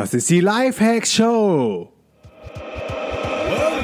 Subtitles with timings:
[0.00, 1.92] Das ist die Lifehacks Show.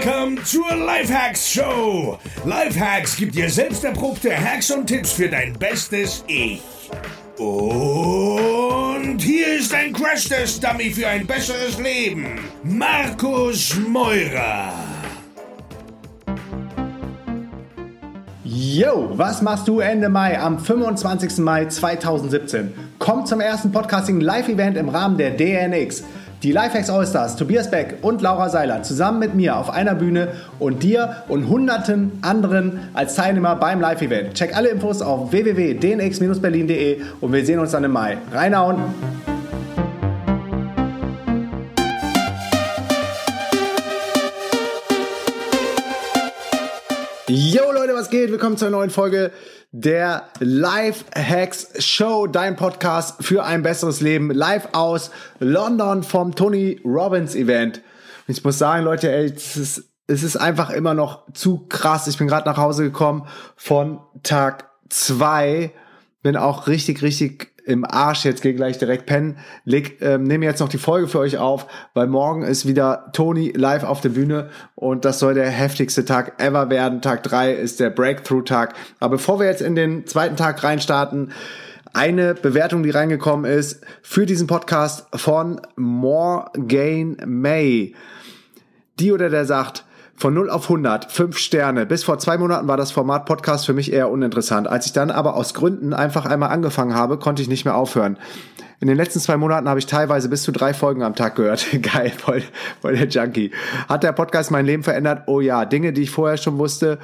[0.01, 2.19] Welcome zur Lifehacks Show.
[2.47, 6.63] Lifehacks gibt dir selbst erprobte Hacks und Tipps für dein bestes Ich.
[7.37, 12.41] Und hier ist ein Crash-Test-Dummy für ein besseres Leben.
[12.63, 14.73] Markus Meurer.
[18.43, 21.37] Yo, was machst du Ende Mai am 25.
[21.45, 22.86] Mai 2017?
[23.07, 26.03] Komm zum ersten Podcasting Live-Event im Rahmen der DNX.
[26.43, 30.83] Die Lifehacks Allstars, Tobias Beck und Laura Seiler zusammen mit mir auf einer Bühne und
[30.83, 34.35] dir und hunderten anderen als Teilnehmer beim Live-Event.
[34.35, 38.19] Check alle Infos auf www.dnx-berlin.de und wir sehen uns dann im Mai.
[38.33, 38.83] Reinhauen!
[47.29, 48.33] Yo Leute, was geht?
[48.33, 49.31] Willkommen zur neuen Folge
[49.79, 56.81] der Life Hacks Show, dein Podcast für ein besseres Leben, live aus London vom Tony
[56.83, 57.83] Robbins Event.
[58.27, 62.07] Ich muss sagen, Leute, ey, es ist, es ist einfach immer noch zu krass.
[62.07, 65.73] Ich bin gerade nach Hause gekommen von Tag zwei,
[66.23, 69.39] bin auch richtig, richtig im Arsch, jetzt gehe gleich direkt pennen.
[69.65, 73.53] Leg, ähm, nehme jetzt noch die Folge für euch auf, weil morgen ist wieder Tony
[73.55, 77.03] live auf der Bühne und das soll der heftigste Tag ever werden.
[77.03, 78.75] Tag drei ist der Breakthrough-Tag.
[79.01, 81.33] Aber bevor wir jetzt in den zweiten Tag reinstarten,
[81.93, 87.95] eine Bewertung, die reingekommen ist für diesen Podcast von Morgan May.
[89.01, 89.86] Die oder der sagt,
[90.17, 91.87] von 0 auf 100, 5 Sterne.
[91.87, 94.67] Bis vor zwei Monaten war das Format Podcast für mich eher uninteressant.
[94.67, 98.19] Als ich dann aber aus Gründen einfach einmal angefangen habe, konnte ich nicht mehr aufhören.
[98.81, 101.67] In den letzten zwei Monaten habe ich teilweise bis zu drei Folgen am Tag gehört.
[101.83, 102.43] Geil, voll,
[102.81, 103.51] voll der Junkie.
[103.89, 105.23] Hat der Podcast mein Leben verändert?
[105.27, 106.99] Oh ja, Dinge, die ich vorher schon wusste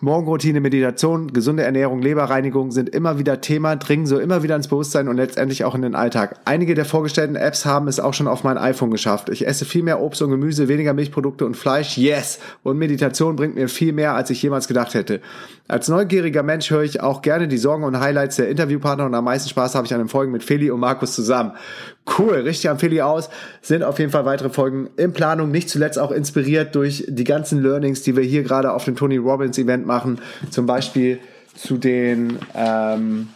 [0.00, 5.08] Morgenroutine, Meditation, gesunde Ernährung, Leberreinigung sind immer wieder Thema, dringen so immer wieder ins Bewusstsein
[5.08, 6.36] und letztendlich auch in den Alltag.
[6.44, 9.28] Einige der vorgestellten Apps haben es auch schon auf mein iPhone geschafft.
[9.28, 12.38] Ich esse viel mehr Obst und Gemüse, weniger Milchprodukte und Fleisch, yes!
[12.62, 15.20] Und Meditation bringt mir viel mehr, als ich jemals gedacht hätte.
[15.66, 19.24] Als neugieriger Mensch höre ich auch gerne die Sorgen und Highlights der Interviewpartner und am
[19.24, 21.52] meisten Spaß habe ich an den Folgen mit Feli und Markus zusammen.
[22.18, 23.28] Cool, richtig am Feli aus.
[23.60, 27.62] Sind auf jeden Fall weitere Folgen in Planung, nicht zuletzt auch inspiriert durch die ganzen
[27.62, 30.20] Learnings, die wir hier gerade auf dem Tony Robbins Event machen.
[30.50, 31.18] Zum Beispiel
[31.56, 33.28] zu den ähm,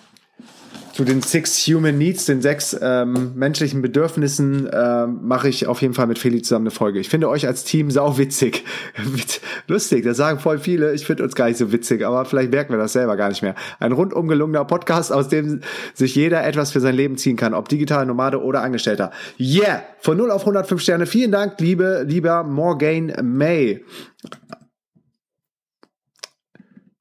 [0.92, 5.94] zu den Six Human Needs, den sechs ähm, menschlichen Bedürfnissen, ähm, mache ich auf jeden
[5.94, 7.00] Fall mit Feli zusammen eine Folge.
[7.00, 8.64] Ich finde euch als Team sau witzig.
[9.68, 10.92] Lustig, das sagen voll viele.
[10.92, 13.42] Ich finde uns gar nicht so witzig, aber vielleicht merken wir das selber gar nicht
[13.42, 13.54] mehr.
[13.78, 15.60] Ein rundum gelungener Podcast, aus dem
[15.94, 19.12] sich jeder etwas für sein Leben ziehen kann, ob digital, Nomade oder Angestellter.
[19.38, 19.82] Yeah!
[20.00, 21.06] Von 0 auf 105 Sterne.
[21.06, 23.82] Vielen Dank, liebe, lieber Morgan May.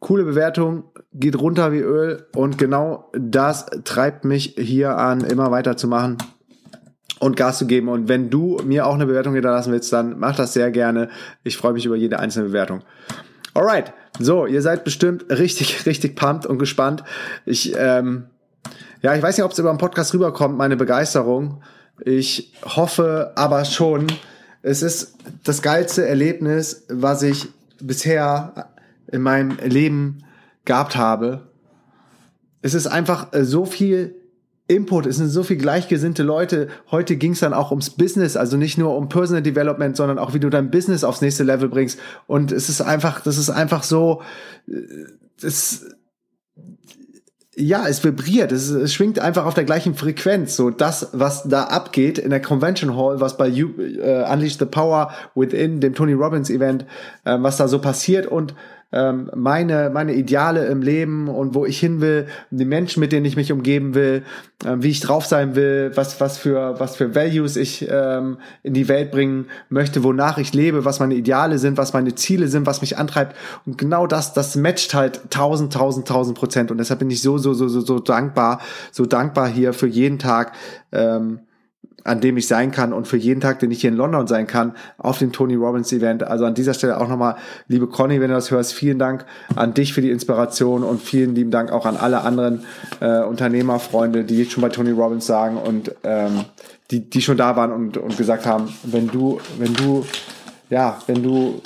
[0.01, 6.17] Coole Bewertung, geht runter wie Öl und genau das treibt mich hier an, immer weiterzumachen
[7.19, 7.87] und Gas zu geben.
[7.87, 11.09] Und wenn du mir auch eine Bewertung hinterlassen willst, dann mach das sehr gerne.
[11.43, 12.81] Ich freue mich über jede einzelne Bewertung.
[13.53, 17.03] Alright, so, ihr seid bestimmt richtig, richtig pumped und gespannt.
[17.45, 18.25] Ich, ähm,
[19.03, 21.61] ja, ich weiß nicht, ob es über den Podcast rüberkommt, meine Begeisterung.
[22.03, 24.07] Ich hoffe aber schon,
[24.63, 28.71] es ist das geilste Erlebnis, was ich bisher
[29.07, 30.23] in meinem Leben
[30.65, 31.49] gehabt habe.
[32.61, 34.15] Es ist einfach äh, so viel
[34.67, 36.69] Input, es sind so viel gleichgesinnte Leute.
[36.89, 40.33] Heute ging es dann auch ums Business, also nicht nur um Personal Development, sondern auch
[40.33, 41.99] wie du dein Business aufs nächste Level bringst.
[42.25, 44.21] Und es ist einfach, das ist einfach so,
[44.67, 44.73] äh,
[45.41, 45.85] das,
[47.55, 50.55] ja, es vibriert, es, es schwingt einfach auf der gleichen Frequenz.
[50.55, 54.65] So das, was da abgeht in der Convention Hall, was bei you, uh, Unleash the
[54.65, 56.85] Power Within, dem Tony Robbins Event,
[57.25, 58.55] äh, was da so passiert und
[58.91, 63.25] ähm, meine, meine Ideale im Leben und wo ich hin will, die Menschen, mit denen
[63.25, 64.23] ich mich umgeben will,
[64.65, 68.73] äh, wie ich drauf sein will, was, was für, was für Values ich ähm, in
[68.73, 72.65] die Welt bringen möchte, wonach ich lebe, was meine Ideale sind, was meine Ziele sind,
[72.65, 73.35] was mich antreibt.
[73.65, 76.71] Und genau das, das matcht halt tausend, tausend, tausend Prozent.
[76.71, 78.59] Und deshalb bin ich so, so, so, so, so dankbar,
[78.91, 80.53] so dankbar hier für jeden Tag.
[80.91, 81.39] Ähm,
[82.03, 84.47] an dem ich sein kann und für jeden Tag, den ich hier in London sein
[84.47, 86.23] kann, auf dem Tony Robbins Event.
[86.23, 87.35] Also an dieser Stelle auch nochmal,
[87.67, 89.25] liebe Conny, wenn du das hörst, vielen Dank
[89.55, 92.63] an dich für die Inspiration und vielen lieben Dank auch an alle anderen
[92.99, 96.45] äh, Unternehmerfreunde, die jetzt schon bei Tony Robbins sagen und ähm,
[96.89, 100.05] die, die schon da waren und, und gesagt haben, wenn du, wenn du,
[100.69, 101.61] ja, wenn du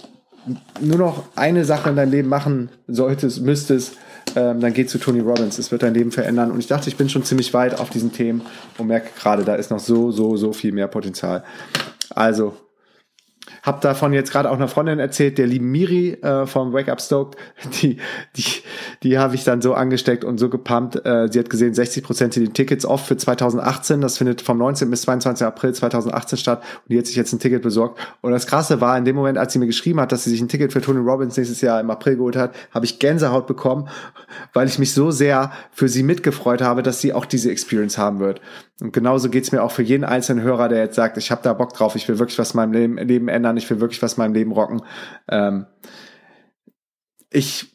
[0.79, 3.97] nur noch eine Sache in deinem Leben machen solltest, müsstest,
[4.35, 5.57] ähm, dann geh zu Tony Robbins.
[5.57, 6.51] Es wird dein Leben verändern.
[6.51, 8.41] Und ich dachte, ich bin schon ziemlich weit auf diesen Themen
[8.77, 11.43] und merke gerade, da ist noch so, so, so viel mehr Potenzial.
[12.09, 12.55] Also,
[13.63, 17.01] hab davon jetzt gerade auch einer Freundin erzählt, der lieben Miri äh, vom Wake Up
[17.01, 17.37] Stoked,
[17.81, 17.97] die,
[18.35, 18.43] die,
[19.05, 21.05] die habe ich dann so angesteckt und so gepumpt.
[21.05, 24.01] Äh, sie hat gesehen, 60 Prozent sind die Tickets off für 2018.
[24.01, 24.89] Das findet vom 19.
[24.89, 25.45] bis 22.
[25.45, 26.63] April 2018 statt.
[26.81, 27.99] Und die hat sich jetzt ein Ticket besorgt.
[28.21, 30.41] Und das Krasse war, in dem Moment, als sie mir geschrieben hat, dass sie sich
[30.41, 33.89] ein Ticket für Tony Robbins nächstes Jahr im April geholt hat, habe ich Gänsehaut bekommen,
[34.53, 38.17] weil ich mich so sehr für sie mitgefreut habe, dass sie auch diese Experience haben
[38.17, 38.41] wird.
[38.81, 41.53] Und genauso geht's mir auch für jeden einzelnen Hörer, der jetzt sagt, ich habe da
[41.53, 44.13] Bock drauf, ich will wirklich was in meinem Leben, Leben ändern, ich will wirklich was
[44.13, 44.81] in meinem Leben rocken.
[45.29, 45.67] Ähm,
[47.29, 47.74] ich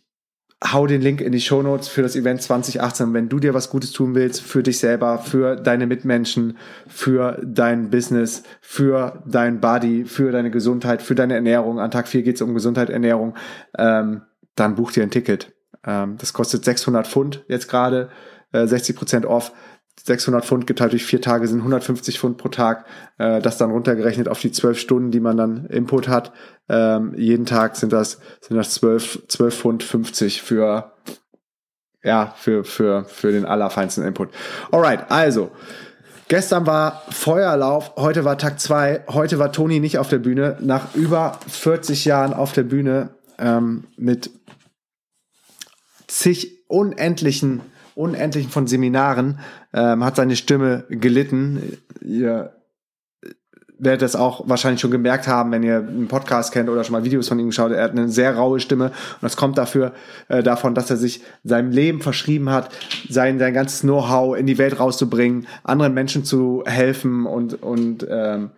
[0.62, 3.14] hau den Link in die Show Notes für das Event 2018.
[3.14, 7.90] wenn du dir was Gutes tun willst, für dich selber, für deine Mitmenschen, für dein
[7.90, 12.54] Business, für dein Body, für deine Gesundheit, für deine Ernährung, an Tag 4 geht's um
[12.54, 13.34] Gesundheit, Ernährung,
[13.78, 14.22] ähm,
[14.54, 15.52] dann buch dir ein Ticket.
[15.86, 18.10] Ähm, das kostet 600 Pfund jetzt gerade,
[18.52, 19.52] äh, 60 Prozent off.
[20.05, 22.87] 600 Pfund geteilt durch vier Tage sind 150 Pfund pro Tag.
[23.19, 26.32] Äh, das dann runtergerechnet auf die zwölf Stunden, die man dann Input hat.
[26.69, 30.93] Ähm, jeden Tag sind das sind das 12, 12 Pfund 50 für
[32.02, 34.31] ja für für für den allerfeinsten Input.
[34.70, 35.50] Alright, also
[36.31, 39.03] Gestern war Feuerlauf, heute war Tag zwei.
[39.08, 40.56] Heute war Toni nicht auf der Bühne.
[40.61, 44.31] Nach über 40 Jahren auf der Bühne ähm, mit
[46.06, 47.62] zig unendlichen
[48.00, 49.38] unendlichen von Seminaren,
[49.73, 51.79] ähm, hat seine Stimme gelitten.
[52.00, 52.52] Ihr
[53.81, 57.05] werdet das auch wahrscheinlich schon gemerkt haben, wenn ihr einen Podcast kennt oder schon mal
[57.05, 57.73] Videos von ihm geschaut.
[57.73, 59.93] Er hat eine sehr raue Stimme und das kommt dafür
[60.29, 62.70] äh, davon, dass er sich seinem Leben verschrieben hat,
[63.08, 68.50] sein sein ganzes Know-how in die Welt rauszubringen, anderen Menschen zu helfen und und ähm,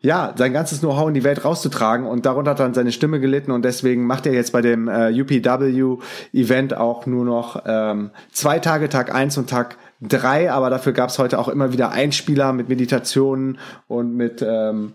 [0.00, 3.50] ja, sein ganzes Know-how in die Welt rauszutragen und darunter hat dann seine Stimme gelitten
[3.50, 8.88] und deswegen macht er jetzt bei dem äh, UPW-Event auch nur noch ähm, zwei Tage,
[8.88, 12.68] Tag eins und Tag drei, aber dafür gab es heute auch immer wieder Einspieler mit
[12.68, 13.58] Meditationen
[13.88, 14.92] und mit ähm,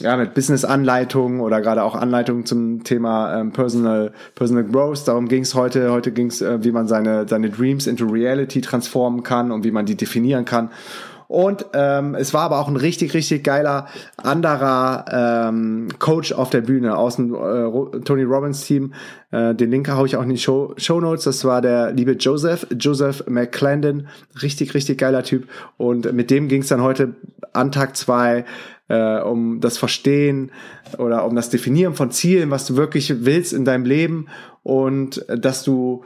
[0.00, 5.08] ja, mit Business-Anleitungen oder gerade auch Anleitungen zum Thema ähm, Personal, Personal Growth.
[5.08, 5.90] Darum ging es heute.
[5.90, 9.70] Heute ging es, äh, wie man seine, seine Dreams into Reality transformen kann und wie
[9.70, 10.70] man die definieren kann.
[11.28, 16.60] Und ähm, es war aber auch ein richtig, richtig geiler anderer ähm, Coach auf der
[16.60, 18.94] Bühne aus dem äh, Tony Robbins Team.
[19.30, 21.24] Äh, den Link haue ich auch in die Show, Show Notes.
[21.24, 24.08] Das war der liebe Joseph, Joseph McClendon.
[24.42, 25.48] Richtig, richtig geiler Typ.
[25.76, 27.14] Und mit dem ging es dann heute
[27.52, 28.44] an Tag zwei
[28.88, 30.52] äh, um das Verstehen
[30.98, 34.26] oder um das Definieren von Zielen, was du wirklich willst in deinem Leben
[34.62, 36.04] und äh, dass du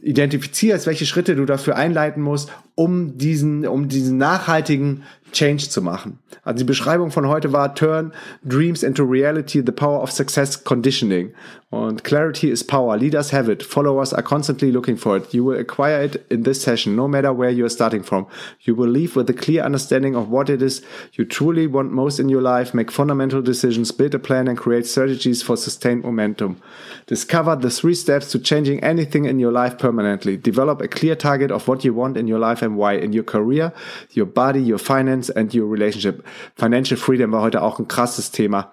[0.00, 5.02] identifizierst, welche Schritte du dafür einleiten musst, um diesen, um diesen nachhaltigen
[5.32, 6.20] Change zu machen.
[6.44, 8.12] Also die Beschreibung von heute war Turn
[8.44, 11.32] Dreams into Reality, the power of success conditioning.
[11.70, 12.96] Und Clarity is power.
[12.96, 13.62] Leaders have it.
[13.62, 15.34] Followers are constantly looking for it.
[15.34, 18.26] You will acquire it in this session, no matter where you are starting from.
[18.62, 20.80] You will leave with a clear understanding of what it is
[21.12, 24.86] you truly want most in your life, make fundamental decisions, build a plan, and create
[24.86, 26.58] strategies for sustained momentum.
[27.06, 30.38] Discover the three steps to changing anything in your life permanently.
[30.38, 33.24] Develop a clear target of what you want in your life and why in your
[33.24, 33.72] career,
[34.12, 36.24] your body, your finance, and your relationship.
[36.56, 38.70] Financial freedom war heute auch ein krasses Thema.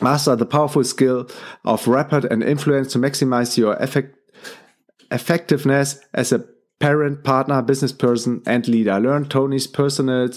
[0.00, 1.26] Master the powerful skill
[1.64, 4.16] of rapid and influence to maximize your effect
[5.10, 6.44] effectiveness as a
[6.78, 8.98] parent, partner, business person, and leader.
[8.98, 10.28] Learn Tony's personal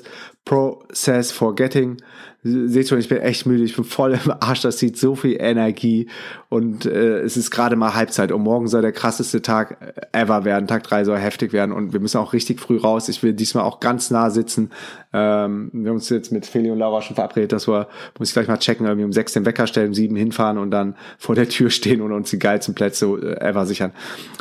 [0.45, 1.97] process for getting
[2.43, 5.37] seht schon, ich bin echt müde, ich bin voll im Arsch, das sieht so viel
[5.39, 6.09] Energie
[6.49, 9.77] und äh, es ist gerade mal Halbzeit und morgen soll der krasseste Tag
[10.11, 13.07] ever werden, Tag drei soll heftig werden und wir müssen auch richtig früh raus.
[13.07, 14.71] Ich will diesmal auch ganz nah sitzen.
[15.13, 17.87] Ähm, wir haben uns jetzt mit Feli und Laura schon verabredet, dass wir,
[18.19, 20.71] muss ich gleich mal checken, irgendwie um sechs den Wecker stellen, um sieben hinfahren und
[20.71, 23.93] dann vor der Tür stehen und uns die geilsten Plätze äh, ever sichern.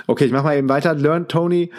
[0.08, 0.94] Okay, ich mach mal eben weiter.
[0.94, 1.70] Learn Tony,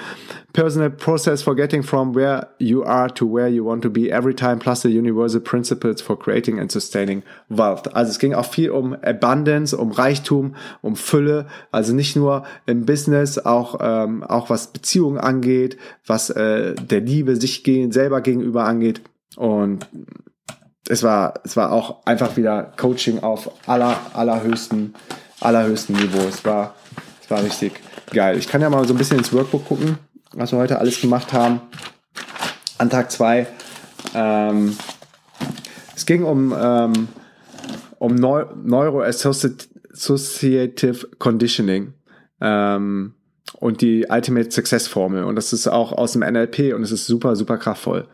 [0.53, 4.59] personal process for from where you are to where you want to be every time
[4.59, 7.93] plus the universal principles for for creating and sustaining wealth.
[7.93, 11.47] Also es ging auch viel um Abundance, um Reichtum, um Fülle.
[11.71, 17.35] Also nicht nur im Business, auch ähm, auch was Beziehungen angeht, was äh, der Liebe
[17.35, 19.01] sich gegen, selber gegenüber angeht.
[19.35, 19.87] Und
[20.87, 24.93] es war es war auch einfach wieder Coaching auf aller allerhöchsten
[25.39, 26.27] allerhöchsten Niveau.
[26.27, 26.75] Es war
[27.23, 27.73] es war richtig
[28.11, 28.37] geil.
[28.37, 29.97] Ich kann ja mal so ein bisschen ins Workbook gucken,
[30.33, 31.61] was wir heute alles gemacht haben.
[32.77, 33.47] An Tag zwei
[34.13, 34.77] ähm,
[35.95, 37.07] es ging um, ähm,
[37.99, 41.93] um Neu Neuroassociative Conditioning
[42.41, 43.13] ähm,
[43.59, 45.23] und die Ultimate Success Formel.
[45.23, 48.07] Und das ist auch aus dem NLP und es ist super, super kraftvoll.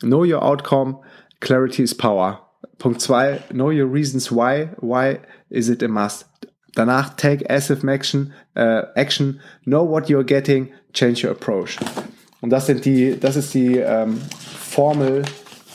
[0.00, 1.00] Know your outcome,
[1.40, 2.42] clarity is power.
[2.78, 6.26] Punkt zwei, know your reasons why, why is it a must.
[6.74, 11.78] Danach take active action, äh, action, know what you're getting, change your approach.
[12.42, 14.20] Und das sind die, das ist die ähm,
[14.60, 15.22] Formel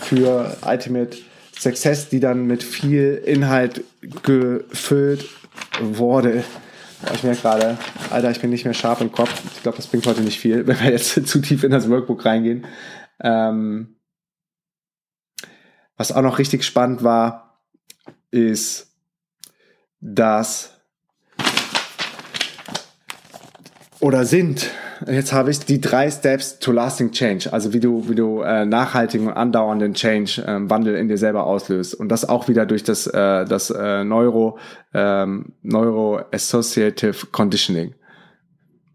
[0.02, 1.18] für Ultimate
[1.58, 3.84] Success, die dann mit viel Inhalt
[4.24, 5.30] gefüllt
[5.80, 6.44] wurde.
[7.14, 7.78] Ich merke gerade,
[8.10, 9.42] Alter, ich bin nicht mehr scharf im Kopf.
[9.56, 12.26] Ich glaube, das bringt heute nicht viel, wenn wir jetzt zu tief in das Workbook
[12.26, 12.66] reingehen.
[13.20, 13.96] Ähm,
[15.98, 17.62] was auch noch richtig spannend war,
[18.32, 18.96] ist,
[20.00, 20.82] dass
[24.00, 24.72] oder sind
[25.08, 28.66] jetzt habe ich die drei Steps to lasting change, also wie du, wie du äh,
[28.66, 31.94] nachhaltigen und andauernden Change, ähm, Wandel in dir selber auslöst.
[31.94, 34.58] Und das auch wieder durch das, äh, das äh, Neuro,
[34.94, 37.96] ähm, Neuro Associative Conditioning.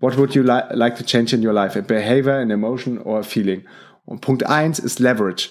[0.00, 1.78] What would you li like to change in your life?
[1.78, 3.64] A behavior, an emotion or a feeling?
[4.04, 5.50] Und Punkt eins ist Leverage.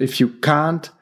[0.00, 0.92] If you can't,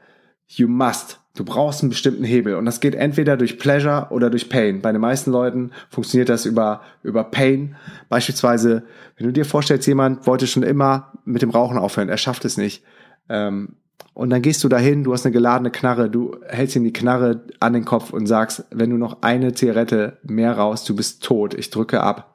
[0.47, 1.21] you must.
[1.37, 4.81] Du brauchst einen bestimmten Hebel und das geht entweder durch Pleasure oder durch Pain.
[4.81, 7.75] Bei den meisten Leuten funktioniert das über, über Pain.
[8.09, 8.85] Beispielsweise,
[9.17, 12.57] wenn du dir vorstellst, jemand wollte schon immer mit dem Rauchen aufhören, er schafft es
[12.57, 12.85] nicht.
[13.29, 13.77] Ähm,
[14.13, 17.41] und dann gehst du dahin, du hast eine geladene Knarre, du hältst ihm die Knarre
[17.59, 21.55] an den Kopf und sagst, wenn du noch eine Zigarette mehr raus, du bist tot,
[21.55, 22.34] ich drücke ab.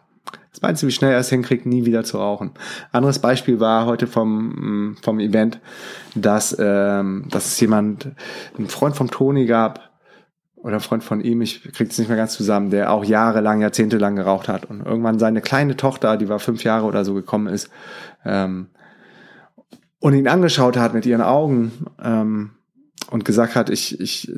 [0.52, 2.52] Das meinst du, wie schnell er es hinkriegt, nie wieder zu rauchen?
[2.92, 5.60] Anderes Beispiel war heute vom, vom Event,
[6.16, 8.12] dass, ähm, dass es jemand,
[8.58, 9.90] ein Freund vom Toni gab,
[10.62, 14.50] oder Freund von ihm, ich krieg's nicht mehr ganz zusammen, der auch jahrelang, jahrzehntelang geraucht
[14.50, 17.70] hat und irgendwann seine kleine Tochter, die war fünf Jahre oder so gekommen ist,
[18.26, 18.68] ähm,
[20.00, 22.52] und ihn angeschaut hat mit ihren Augen ähm,
[23.10, 24.32] und gesagt hat, ich, ich,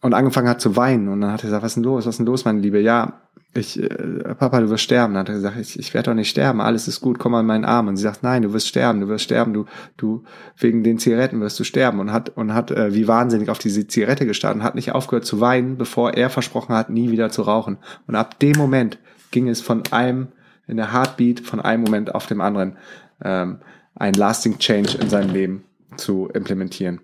[0.00, 2.14] und angefangen hat zu weinen und dann hat er gesagt, was ist denn los, was
[2.14, 2.80] ist denn los, meine Liebe?
[2.80, 3.22] Ja,
[3.54, 5.14] ich, äh, Papa, du wirst sterben.
[5.14, 7.46] Dann hat er gesagt, ich, ich werde doch nicht sterben, alles ist gut, komm an
[7.46, 7.88] meinen Arm.
[7.88, 9.64] Und sie sagt, nein, du wirst sterben, du wirst sterben, du,
[9.96, 10.24] du,
[10.56, 12.00] wegen den Zigaretten wirst du sterben.
[12.00, 15.24] Und hat, und hat äh, wie wahnsinnig auf diese Zigarette gestartet und hat nicht aufgehört
[15.24, 17.78] zu weinen, bevor er versprochen hat, nie wieder zu rauchen.
[18.06, 18.98] Und ab dem Moment
[19.30, 20.28] ging es von einem,
[20.66, 22.76] in der Heartbeat, von einem Moment auf dem anderen,
[23.24, 23.58] ähm,
[23.94, 25.64] ein lasting change in seinem Leben
[25.96, 27.00] zu implementieren.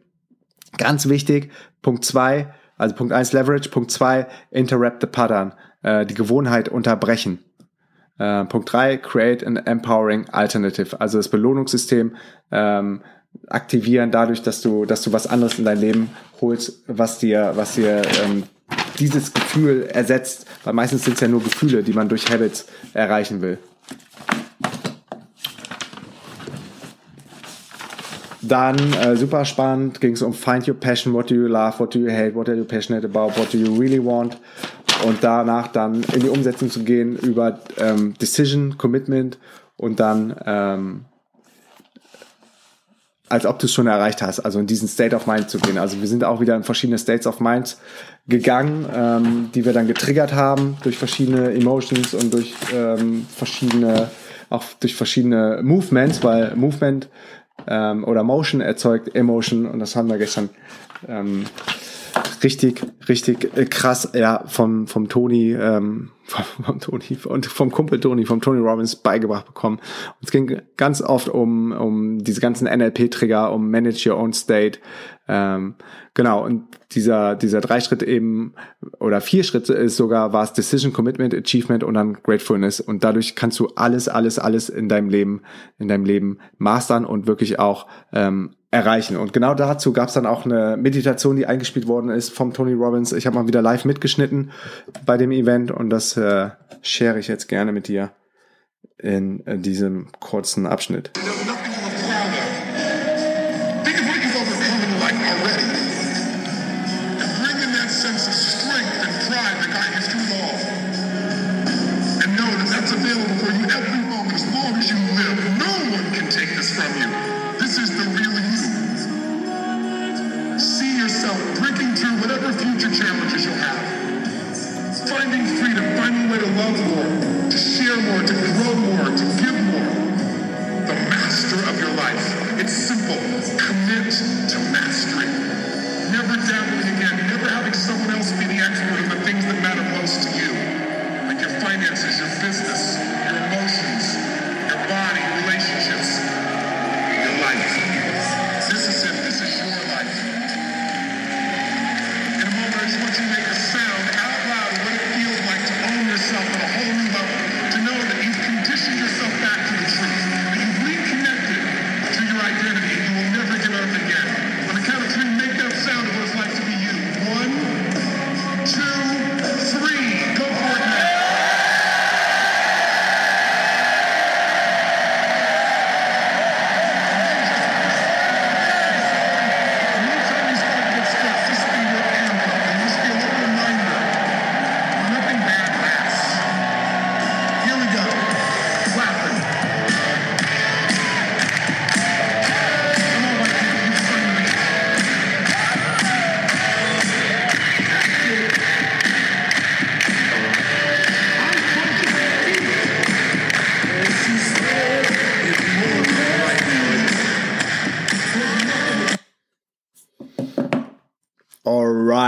[0.77, 1.51] Ganz wichtig,
[1.83, 7.39] Punkt zwei, also Punkt eins Leverage, Punkt zwei Interrupt the Pattern äh, die Gewohnheit unterbrechen.
[8.19, 12.17] Äh, Punkt drei create an empowering alternative, also das Belohnungssystem
[12.51, 13.03] ähm,
[13.49, 16.11] aktivieren dadurch, dass du, dass du was anderes in dein Leben
[16.41, 18.45] holst, was dir, was dir ähm,
[18.99, 23.43] dieses Gefühl ersetzt, weil meistens sind es ja nur Gefühle, die man durch Habits erreichen
[23.43, 23.59] will.
[28.41, 31.95] Dann äh, super spannend ging es um Find Your Passion, What do you love, What
[31.95, 34.37] do you hate, What are you passionate about, What do you really want
[35.05, 39.39] und danach dann in die Umsetzung zu gehen über ähm, Decision, Commitment
[39.77, 41.05] und dann ähm,
[43.29, 45.79] als ob du es schon erreicht hast, also in diesen State of Mind zu gehen.
[45.79, 47.77] Also wir sind auch wieder in verschiedene States of Mind
[48.29, 54.11] gegangen, ähm, die wir dann getriggert haben durch verschiedene Emotions und durch ähm, verschiedene,
[54.51, 57.09] auch durch verschiedene Movements, weil Movement
[57.67, 60.51] ähm, oder Motion erzeugt Emotion und das haben wir gestern
[61.09, 61.45] ähm,
[62.45, 67.99] richtig, richtig äh, krass, ja, vom, vom Toni, ähm, vom, vom Toni und vom Kumpel
[67.99, 69.79] Toni, vom Tony Robbins beigebracht bekommen.
[69.79, 74.79] Und es ging ganz oft um, um diese ganzen NLP-Trigger, um Manage Your Own State.
[75.27, 75.75] Ähm,
[76.15, 78.55] genau, und dieser, dieser drei Schritte eben,
[78.99, 82.81] oder vier Schritte ist sogar, war es Decision, Commitment, Achievement und dann Gratefulness.
[82.81, 85.43] Und dadurch kannst du alles, alles, alles in deinem Leben,
[85.79, 89.17] in deinem Leben mastern und wirklich auch ähm, erreichen.
[89.17, 92.73] Und genau dazu gab es dann auch eine Meditation, die eingespielt worden ist vom Tony
[92.73, 93.13] Robbins.
[93.13, 94.51] Ich habe mal wieder live mitgeschnitten
[95.07, 96.51] bei dem Event und das äh,
[96.83, 98.11] share ich jetzt gerne mit dir
[98.99, 101.13] in, in diesem kurzen Abschnitt.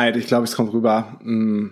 [0.06, 1.18] Alright, ich glaube, es kommt rüber.
[1.24, 1.70] Mm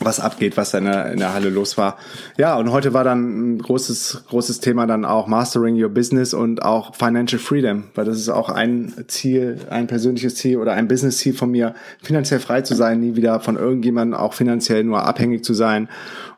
[0.00, 1.96] was abgeht, was da in der, in der Halle los war.
[2.36, 6.62] Ja, und heute war dann ein großes, großes Thema dann auch Mastering Your Business und
[6.62, 11.34] auch Financial Freedom, weil das ist auch ein Ziel, ein persönliches Ziel oder ein Business-Ziel
[11.34, 15.54] von mir, finanziell frei zu sein, nie wieder von irgendjemandem auch finanziell nur abhängig zu
[15.54, 15.88] sein.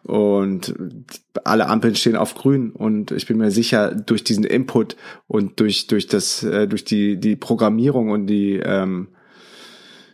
[0.02, 0.74] Und
[1.42, 4.96] alle Ampeln stehen auf grün und ich bin mir sicher, durch diesen Input
[5.26, 9.08] und durch, durch das, äh, durch die, die Programmierung und die, ähm,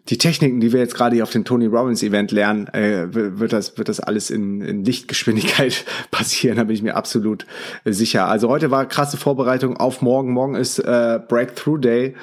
[0.09, 3.53] die Techniken, die wir jetzt gerade hier auf dem Tony Robbins Event lernen, äh, wird
[3.53, 7.47] das wird das alles in, in Lichtgeschwindigkeit passieren, da bin ich mir absolut
[7.85, 8.27] äh, sicher.
[8.27, 10.33] Also heute war krasse Vorbereitung auf morgen.
[10.33, 12.15] Morgen ist äh, Breakthrough Day,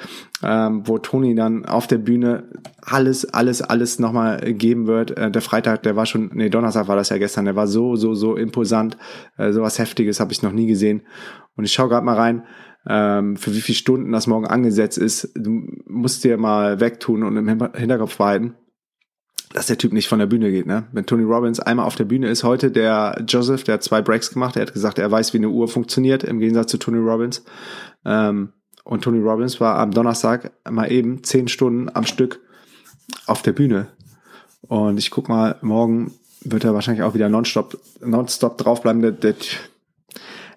[0.42, 2.50] ähm, wo Tony dann auf der Bühne
[2.82, 5.16] alles, alles, alles nochmal geben wird.
[5.16, 7.96] Äh, der Freitag, der war schon, nee, Donnerstag war das ja gestern, der war so,
[7.96, 8.96] so, so imposant.
[9.36, 11.02] Äh, sowas Heftiges habe ich noch nie gesehen.
[11.56, 12.44] Und ich schaue gerade mal rein
[12.88, 15.30] ähm, für wie viele Stunden das morgen angesetzt ist.
[15.34, 18.54] Du musst dir mal wegtun und im Hinterkopf behalten,
[19.52, 20.66] dass der Typ nicht von der Bühne geht.
[20.66, 20.86] Ne?
[20.92, 24.32] Wenn Tony Robbins einmal auf der Bühne ist, heute der Joseph, der hat zwei Breaks
[24.32, 27.44] gemacht, er hat gesagt, er weiß, wie eine Uhr funktioniert, im Gegensatz zu Tony Robbins.
[28.04, 28.52] Ähm,
[28.90, 32.40] und Tony Robbins war am Donnerstag mal eben zehn Stunden am Stück
[33.26, 33.86] auf der Bühne.
[34.62, 39.00] Und ich guck mal, morgen wird er wahrscheinlich auch wieder nonstop, nonstop draufbleiben.
[39.00, 39.34] Der, der,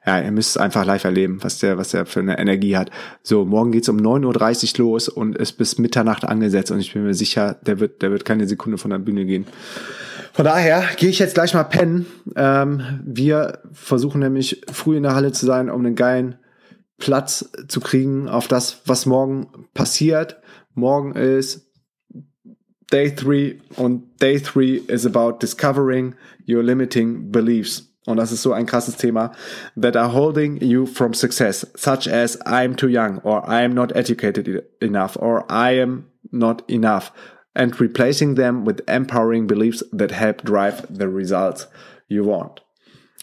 [0.04, 2.90] ja, ihr müsst es einfach live erleben, was der, was der für eine Energie hat.
[3.22, 7.04] So, morgen geht's um 9.30 Uhr los und ist bis Mitternacht angesetzt und ich bin
[7.04, 9.46] mir sicher, der wird, der wird keine Sekunde von der Bühne gehen.
[10.34, 12.08] Von daher gehe ich jetzt gleich mal pennen.
[12.36, 16.40] Ähm, wir versuchen nämlich früh in der Halle zu sein, um einen geilen
[17.04, 20.40] Platz zu kriegen auf das, was morgen passiert.
[20.74, 21.70] Morgen ist
[22.94, 26.16] Day 3 und Day 3 is about discovering
[26.48, 29.34] your limiting beliefs und das ist so ein krasses Thema,
[29.76, 34.64] that are holding you from success, such as I'm too young or I'm not educated
[34.82, 37.12] enough or I am not enough
[37.54, 41.68] and replacing them with empowering beliefs that help drive the results
[42.08, 42.63] you want.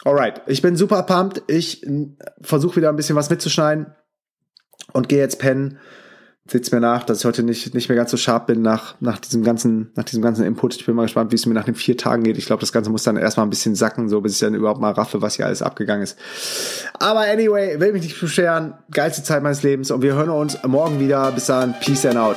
[0.05, 1.43] Alright, ich bin super pumped.
[1.47, 1.87] Ich
[2.41, 3.95] versuche wieder ein bisschen was mitzuschneiden
[4.93, 5.79] und gehe jetzt pennen
[6.51, 9.19] seht's mir nach, dass ich heute nicht, nicht mehr ganz so scharf bin nach, nach
[9.19, 10.75] diesem ganzen, nach diesem ganzen Input.
[10.75, 12.39] Ich bin mal gespannt, wie es mir nach den vier Tagen geht.
[12.39, 14.81] Ich glaube, das Ganze muss dann erstmal ein bisschen sacken, so bis ich dann überhaupt
[14.81, 16.19] mal raffe, was hier alles abgegangen ist.
[16.99, 18.75] Aber anyway, will mich nicht beschweren.
[18.91, 21.31] Geilste Zeit meines Lebens und wir hören uns morgen wieder.
[21.33, 21.75] Bis dann.
[21.81, 22.37] Peace and out.